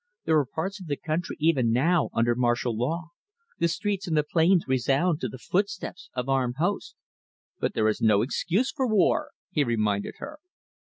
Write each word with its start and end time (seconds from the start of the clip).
There 0.25 0.35
are 0.39 0.47
parts 0.47 0.79
of 0.79 0.87
the 0.87 0.97
country, 0.97 1.37
even 1.39 1.71
now, 1.71 2.09
under 2.11 2.33
martial 2.33 2.75
law. 2.75 3.09
The 3.59 3.67
streets 3.67 4.07
and 4.07 4.17
the 4.17 4.23
plains 4.23 4.65
resound 4.67 5.21
to 5.21 5.27
the 5.29 5.37
footsteps 5.37 6.09
of 6.15 6.27
armed 6.27 6.55
hosts." 6.57 6.95
"But 7.59 7.75
there 7.75 7.87
is 7.87 8.01
no 8.01 8.23
excuse 8.23 8.71
for 8.71 8.87
war," 8.87 9.29
he 9.51 9.63
reminded 9.63 10.15
her. 10.17 10.39